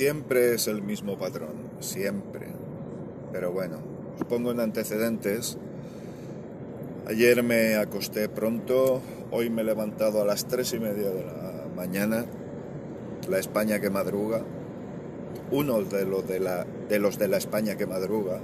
[0.00, 2.46] Siempre es el mismo patrón, siempre.
[3.32, 3.76] Pero bueno,
[4.18, 5.58] os pongo en antecedentes.
[7.06, 11.66] Ayer me acosté pronto, hoy me he levantado a las tres y media de la
[11.76, 12.24] mañana,
[13.28, 14.42] la España que madruga,
[15.50, 18.40] uno de los de la, de, los de la España que madruga,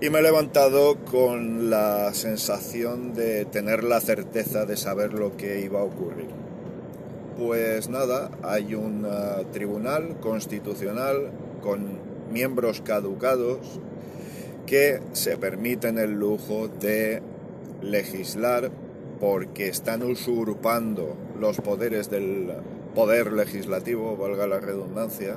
[0.00, 5.60] y me he levantado con la sensación de tener la certeza de saber lo que
[5.60, 6.43] iba a ocurrir.
[7.38, 11.98] Pues nada, hay un uh, tribunal constitucional con
[12.30, 13.80] miembros caducados
[14.66, 17.22] que se permiten el lujo de
[17.82, 18.70] legislar
[19.18, 22.52] porque están usurpando los poderes del
[22.94, 25.36] poder legislativo, valga la redundancia,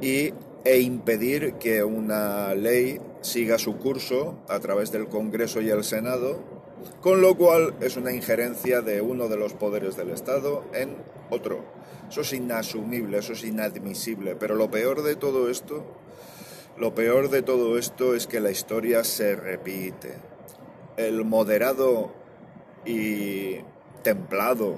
[0.00, 0.32] y,
[0.64, 6.40] e impedir que una ley siga su curso a través del Congreso y el Senado,
[7.00, 10.96] con lo cual es una injerencia de uno de los poderes del Estado en
[11.30, 11.64] otro.
[12.08, 15.84] Eso es inasumible, eso es inadmisible, pero lo peor de todo esto,
[16.76, 20.14] lo peor de todo esto es que la historia se repite.
[20.96, 22.12] El moderado
[22.84, 23.56] y
[24.02, 24.76] templado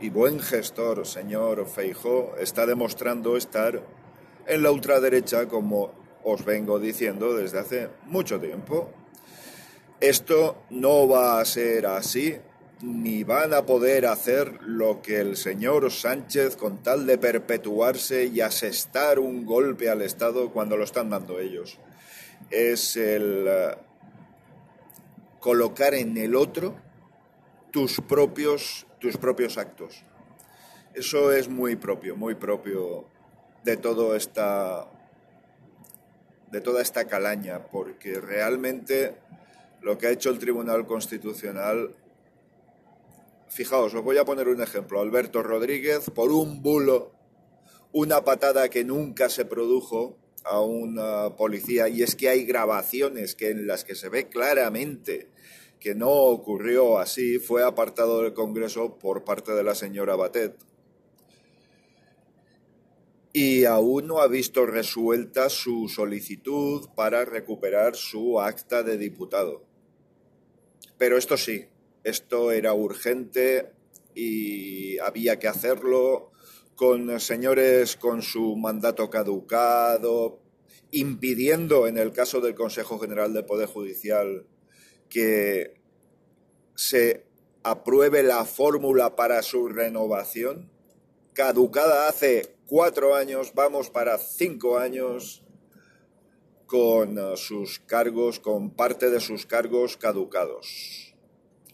[0.00, 3.82] y buen gestor, señor Feijó, está demostrando estar
[4.46, 5.92] en la ultraderecha como
[6.24, 8.90] os vengo diciendo desde hace mucho tiempo.
[10.02, 12.36] Esto no va a ser así,
[12.80, 18.40] ni van a poder hacer lo que el señor Sánchez con tal de perpetuarse y
[18.40, 21.78] asestar un golpe al Estado cuando lo están dando ellos.
[22.50, 23.78] Es el uh,
[25.38, 26.74] colocar en el otro
[27.70, 30.02] tus propios, tus propios actos.
[30.94, 33.04] Eso es muy propio, muy propio
[33.62, 34.88] de todo esta
[36.50, 39.14] de toda esta calaña, porque realmente
[39.82, 41.94] lo que ha hecho el Tribunal Constitucional,
[43.48, 47.12] fijaos, os voy a poner un ejemplo, Alberto Rodríguez, por un bulo,
[47.92, 53.50] una patada que nunca se produjo a una policía, y es que hay grabaciones que
[53.50, 55.28] en las que se ve claramente
[55.78, 60.56] que no ocurrió así, fue apartado del Congreso por parte de la señora Batet
[63.32, 69.71] y aún no ha visto resuelta su solicitud para recuperar su acta de diputado.
[71.02, 71.66] Pero esto sí,
[72.04, 73.72] esto era urgente
[74.14, 76.30] y había que hacerlo
[76.76, 80.38] con señores con su mandato caducado,
[80.92, 84.46] impidiendo en el caso del Consejo General del Poder Judicial
[85.08, 85.74] que
[86.76, 87.26] se
[87.64, 90.70] apruebe la fórmula para su renovación,
[91.32, 95.42] caducada hace cuatro años, vamos para cinco años
[96.72, 101.14] con uh, sus cargos, con parte de sus cargos caducados.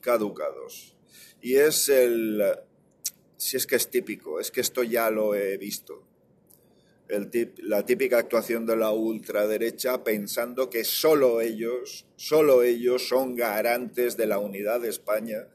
[0.00, 0.96] Caducados.
[1.42, 2.42] Y es el...
[3.36, 6.02] Si es que es típico, es que esto ya lo he visto.
[7.58, 14.26] La típica actuación de la ultraderecha pensando que solo ellos, solo ellos son garantes de
[14.26, 15.46] la unidad de España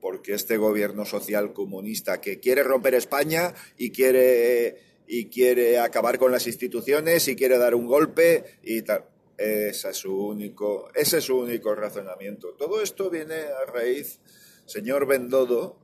[0.00, 4.76] porque este gobierno social comunista que quiere romper España y quiere,
[5.08, 9.06] y quiere acabar con las instituciones y quiere dar un golpe y tal.
[9.36, 12.54] Ese es su único, ese es su único razonamiento.
[12.54, 14.20] Todo esto viene a raíz,
[14.66, 15.78] señor Bendodo,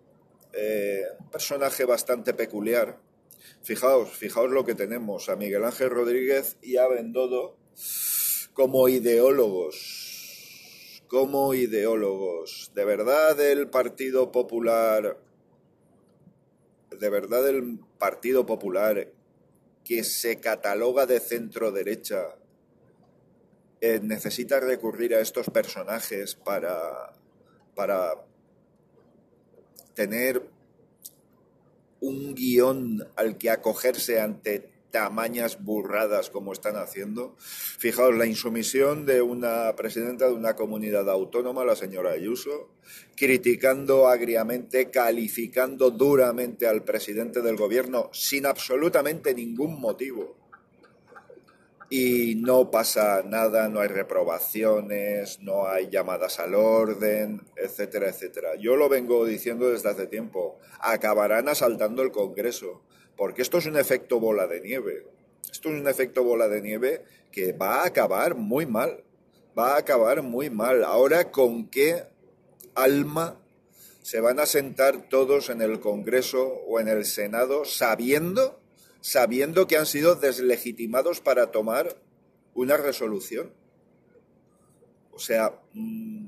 [0.53, 3.01] eh, personaje bastante peculiar.
[3.63, 7.57] Fijaos, fijaos lo que tenemos a Miguel Ángel Rodríguez y a Bendodo
[8.53, 10.05] como ideólogos
[11.15, 12.73] como ideólogos.
[12.75, 15.17] De verdad el Partido Popular,
[16.91, 19.13] de verdad el Partido Popular
[19.85, 22.37] que se cataloga de centro derecha
[23.81, 27.13] eh, necesita recurrir a estos personajes para,
[27.75, 28.15] para
[29.95, 30.43] tener
[32.01, 37.35] un guion al que acogerse ante tamañas burradas como están haciendo.
[37.41, 42.71] Fijaos, la insumisión de una presidenta de una comunidad autónoma, la señora Ayuso,
[43.17, 50.37] criticando agriamente, calificando duramente al presidente del gobierno sin absolutamente ningún motivo.
[51.91, 58.51] Y no pasa nada, no hay reprobaciones, no hay llamadas al orden, etcétera, etcétera.
[58.61, 60.61] Yo lo vengo diciendo desde hace tiempo.
[60.79, 62.85] Acabarán asaltando el Congreso
[63.17, 65.07] porque esto es un efecto bola de nieve.
[65.51, 69.05] Esto es un efecto bola de nieve que va a acabar muy mal.
[69.57, 70.83] Va a acabar muy mal.
[70.85, 72.05] Ahora, ¿con qué
[72.75, 73.41] alma
[74.03, 78.61] se van a sentar todos en el Congreso o en el Senado sabiendo,
[79.01, 81.97] sabiendo que han sido deslegitimados para tomar
[82.55, 83.53] una resolución?
[85.13, 86.27] O sea, mm,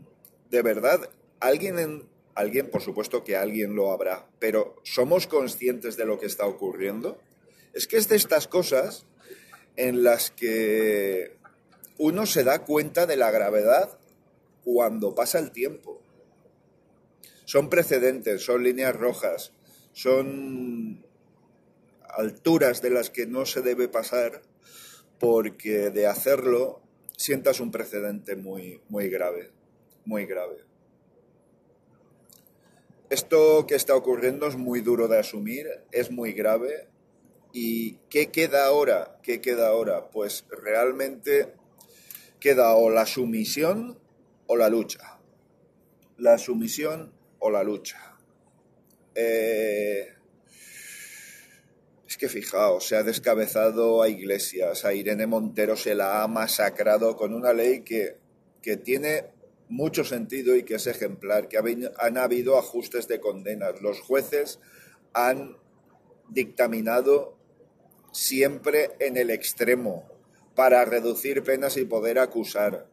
[0.50, 1.10] de verdad,
[1.40, 6.26] alguien en, Alguien, por supuesto que alguien lo habrá, pero ¿somos conscientes de lo que
[6.26, 7.18] está ocurriendo?
[7.72, 9.06] Es que es de estas cosas
[9.76, 11.34] en las que
[11.98, 13.98] uno se da cuenta de la gravedad
[14.64, 16.02] cuando pasa el tiempo.
[17.46, 19.52] Son precedentes, son líneas rojas,
[19.94, 21.02] son
[22.08, 24.42] alturas de las que no se debe pasar
[25.18, 26.82] porque de hacerlo
[27.16, 29.50] sientas un precedente muy, muy grave,
[30.04, 30.56] muy grave.
[33.08, 36.88] Esto que está ocurriendo es muy duro de asumir, es muy grave.
[37.52, 39.18] ¿Y qué queda ahora?
[39.22, 40.10] ¿Qué queda ahora?
[40.10, 41.54] Pues realmente
[42.40, 43.98] queda o la sumisión
[44.48, 45.20] o la lucha.
[46.18, 48.16] La sumisión o la lucha.
[49.14, 50.08] Eh,
[52.08, 57.16] es que fijaos, se ha descabezado a Iglesias, a Irene Montero se la ha masacrado
[57.16, 58.16] con una ley que,
[58.62, 59.35] que tiene
[59.68, 61.58] mucho sentido y que es ejemplar, que
[61.98, 63.80] han habido ajustes de condenas.
[63.82, 64.60] Los jueces
[65.12, 65.56] han
[66.28, 67.36] dictaminado
[68.12, 70.08] siempre en el extremo
[70.54, 72.86] para reducir penas y poder acusar.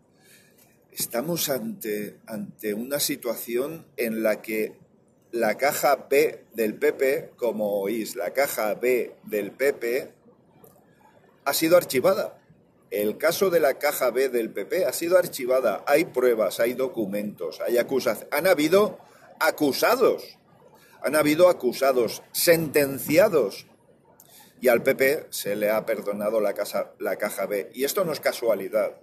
[0.91, 4.73] Estamos ante, ante una situación en la que
[5.31, 10.13] la caja B del PP, como oís, la caja B del PP
[11.45, 12.42] ha sido archivada.
[12.93, 15.83] El caso de la caja B del PP ha sido archivada.
[15.87, 18.31] Hay pruebas, hay documentos, hay acusaciones.
[18.31, 18.99] Han habido
[19.39, 20.37] acusados.
[21.01, 23.65] Han habido acusados, sentenciados.
[24.61, 26.53] Y al PP se le ha perdonado la,
[26.99, 27.71] la caja B.
[27.73, 28.95] Y esto no es casualidad.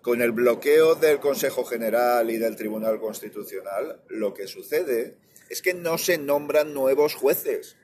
[0.00, 5.14] Con el bloqueo del Consejo General y del Tribunal Constitucional, lo que sucede
[5.48, 7.76] es que no se nombran nuevos jueces.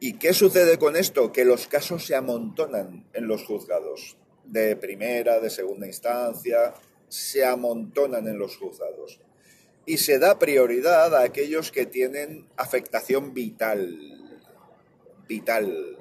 [0.00, 1.32] ¿Y qué sucede con esto?
[1.32, 6.74] Que los casos se amontonan en los juzgados, de primera, de segunda instancia,
[7.08, 9.20] se amontonan en los juzgados.
[9.86, 13.98] Y se da prioridad a aquellos que tienen afectación vital.
[15.26, 15.98] Vital.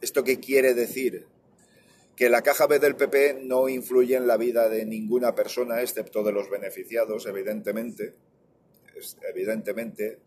[0.00, 1.26] ¿Esto qué quiere decir?
[2.16, 6.24] Que la caja B del PP no influye en la vida de ninguna persona, excepto
[6.24, 8.14] de los beneficiados, evidentemente
[9.28, 10.18] evidentemente,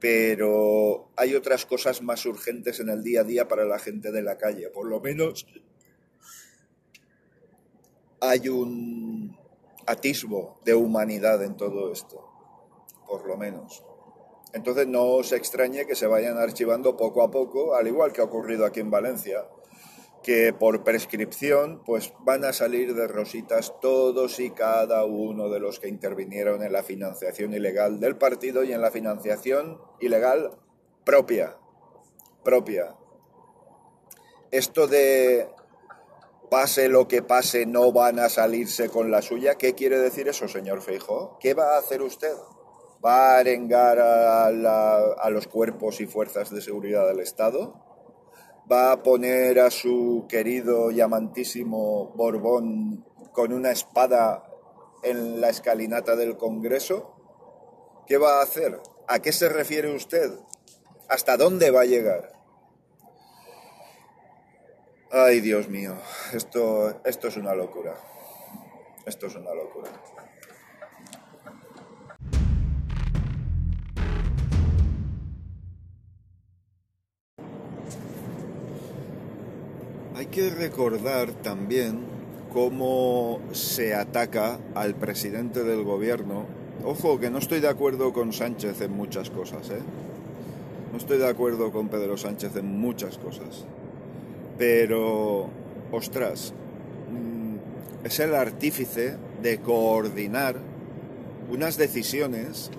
[0.00, 4.22] pero hay otras cosas más urgentes en el día a día para la gente de
[4.22, 4.70] la calle.
[4.70, 5.46] Por lo menos
[8.20, 9.36] hay un
[9.86, 12.24] atisbo de humanidad en todo esto,
[13.06, 13.84] por lo menos.
[14.52, 18.24] Entonces no os extrañe que se vayan archivando poco a poco, al igual que ha
[18.24, 19.46] ocurrido aquí en Valencia
[20.22, 25.78] que por prescripción pues van a salir de rositas todos y cada uno de los
[25.78, 30.58] que intervinieron en la financiación ilegal del partido y en la financiación ilegal
[31.04, 31.56] propia,
[32.44, 32.96] propia.
[34.50, 35.48] Esto de
[36.50, 40.48] pase lo que pase, no van a salirse con la suya, ¿qué quiere decir eso,
[40.48, 41.38] señor Feijo?
[41.40, 42.32] ¿Qué va a hacer usted?
[43.04, 47.87] ¿Va a arengar a, a los cuerpos y fuerzas de seguridad del Estado?
[48.70, 54.44] Va a poner a su querido y amantísimo Borbón con una espada
[55.02, 57.14] en la escalinata del Congreso?
[58.06, 58.80] ¿Qué va a hacer?
[59.06, 60.30] ¿A qué se refiere usted?
[61.08, 62.32] ¿Hasta dónde va a llegar?
[65.10, 65.94] Ay, Dios mío,
[66.34, 67.94] esto, esto es una locura.
[69.06, 69.90] Esto es una locura.
[80.38, 81.98] Que recordar también
[82.52, 86.44] cómo se ataca al presidente del gobierno.
[86.84, 89.80] Ojo, que no estoy de acuerdo con Sánchez en muchas cosas, ¿eh?
[90.92, 93.64] No estoy de acuerdo con Pedro Sánchez en muchas cosas.
[94.56, 95.48] Pero,
[95.90, 96.54] ostras,
[97.10, 100.54] mm, es el artífice de coordinar
[101.50, 102.70] unas decisiones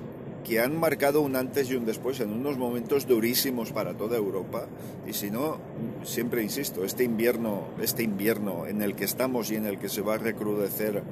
[0.43, 4.67] que han marcado un antes y un después en unos momentos durísimos para toda Europa.
[5.08, 5.58] Y si no,
[6.03, 10.01] siempre insisto, este invierno, este invierno en el que estamos y en el que se
[10.01, 11.03] va a recrudecer,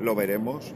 [0.00, 0.74] lo veremos.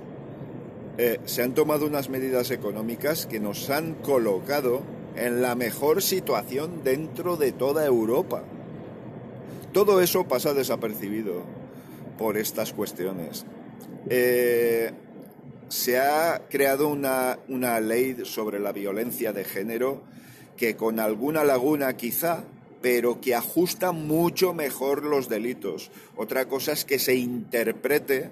[0.97, 4.83] Eh, se han tomado unas medidas económicas que nos han colocado
[5.17, 8.43] en la mejor situación dentro de toda Europa.
[9.73, 11.43] Todo eso pasa desapercibido
[12.17, 13.45] por estas cuestiones.
[14.09, 14.93] Eh,
[15.69, 20.03] se ha creado una, una ley sobre la violencia de género
[20.57, 22.45] que con alguna laguna quizá,
[22.83, 25.91] pero que ajusta mucho mejor los delitos.
[26.17, 28.31] Otra cosa es que se interprete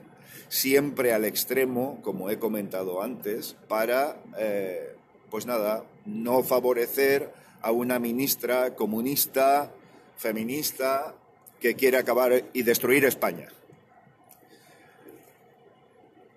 [0.49, 4.95] siempre al extremo, como he comentado antes, para, eh,
[5.31, 9.73] pues nada, no favorecer a una ministra comunista,
[10.17, 11.15] feminista,
[11.61, 13.49] que quiere acabar y destruir España.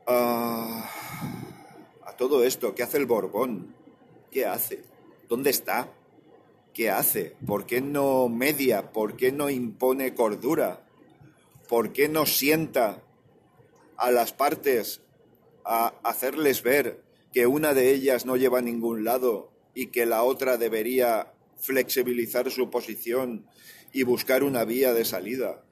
[0.08, 0.90] Ah,
[2.06, 3.74] a todo esto, ¿qué hace el Borbón?
[4.30, 4.84] ¿Qué hace?
[5.28, 5.92] ¿Dónde está?
[6.80, 7.36] ¿qué hace?
[7.46, 8.94] ¿Por qué no media?
[8.94, 10.86] ¿Por qué no impone cordura?
[11.68, 13.04] ¿Por qué no sienta
[13.98, 15.02] a las partes
[15.66, 20.24] a hacerles ver que una de ellas no lleva a ningún lado y que la
[20.24, 23.46] otra debería flexibilizar su posición
[23.92, 25.64] y buscar una vía de salida?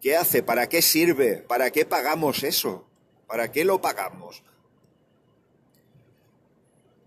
[0.00, 0.42] ¿Qué hace?
[0.42, 1.36] ¿Para qué sirve?
[1.36, 2.86] ¿Para qué pagamos eso?
[3.28, 4.42] ¿Para qué lo pagamos?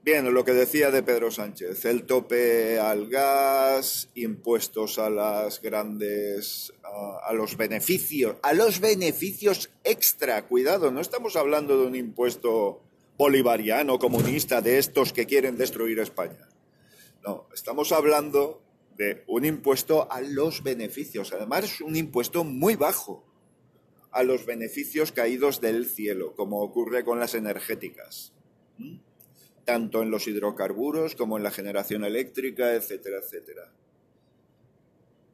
[0.04, 6.74] Bien, lo que decía de Pedro Sánchez, el tope al gas, impuestos a las grandes,
[6.84, 12.82] a, los beneficios, a los beneficios extra, cuidado, no estamos hablando de un impuesto
[13.18, 16.50] bolivariano, comunista, de estos que quieren destruir España.
[17.26, 18.62] No, estamos hablando
[18.98, 23.24] de un impuesto a los beneficios, además es un impuesto muy bajo
[24.12, 28.34] a los beneficios caídos del cielo, como ocurre con las energéticas.
[28.78, 29.13] ¿Mm?
[29.66, 33.72] Tanto en los hidrocarburos como en la generación eléctrica, etcétera, etcétera.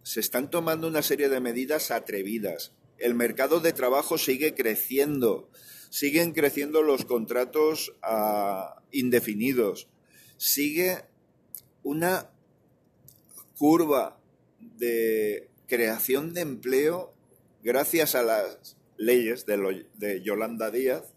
[0.03, 2.73] Se están tomando una serie de medidas atrevidas.
[2.97, 5.49] El mercado de trabajo sigue creciendo,
[5.89, 9.87] siguen creciendo los contratos uh, indefinidos,
[10.37, 11.03] sigue
[11.83, 12.29] una
[13.57, 14.19] curva
[14.59, 17.13] de creación de empleo
[17.63, 21.13] gracias a las leyes de Yolanda Díaz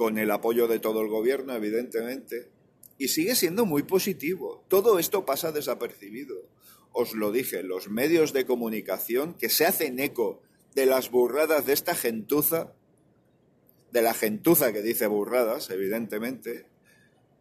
[0.00, 2.48] con el apoyo de todo el gobierno, evidentemente,
[2.96, 4.64] y sigue siendo muy positivo.
[4.68, 6.36] Todo esto pasa desapercibido.
[6.92, 10.40] Os lo dije, los medios de comunicación que se hacen eco
[10.74, 12.72] de las burradas de esta gentuza,
[13.92, 16.64] de la gentuza que dice burradas, evidentemente,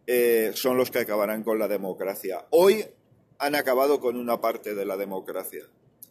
[0.06, 2.46] eh, son los que acabarán con la democracia.
[2.50, 2.88] Hoy
[3.38, 5.64] han acabado con una parte de la democracia,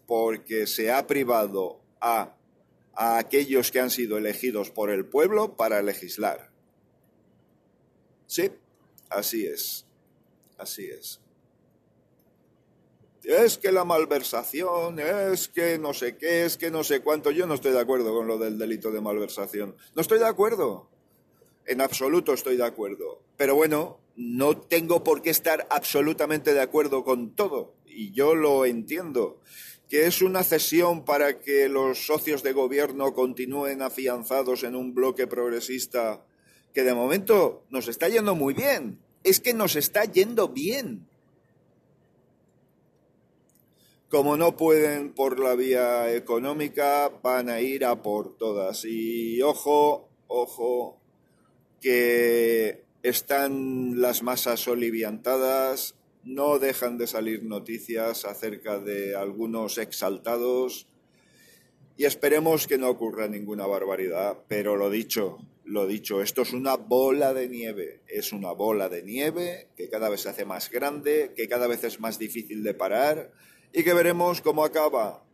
[0.06, 2.37] porque se ha privado a
[2.98, 6.50] a aquellos que han sido elegidos por el pueblo para legislar.
[8.26, 8.50] Sí,
[9.08, 9.86] así es,
[10.58, 11.20] así es.
[13.22, 17.30] Es que la malversación, es que no sé qué, es que no sé cuánto.
[17.30, 19.76] Yo no estoy de acuerdo con lo del delito de malversación.
[19.94, 20.88] No estoy de acuerdo.
[21.66, 23.22] En absoluto estoy de acuerdo.
[23.36, 27.74] Pero bueno, no tengo por qué estar absolutamente de acuerdo con todo.
[27.86, 29.40] Y yo lo entiendo
[29.88, 35.26] que es una cesión para que los socios de gobierno continúen afianzados en un bloque
[35.26, 36.22] progresista
[36.74, 39.00] que de momento nos está yendo muy bien.
[39.24, 41.08] Es que nos está yendo bien.
[44.10, 48.84] Como no pueden por la vía económica, van a ir a por todas.
[48.84, 50.98] Y ojo, ojo,
[51.80, 55.94] que están las masas oliviantadas,
[56.28, 60.86] no dejan de salir noticias acerca de algunos exaltados
[61.96, 66.76] y esperemos que no ocurra ninguna barbaridad, pero lo dicho, lo dicho, esto es una
[66.76, 71.32] bola de nieve, es una bola de nieve que cada vez se hace más grande,
[71.34, 73.32] que cada vez es más difícil de parar
[73.72, 75.24] y que veremos cómo acaba.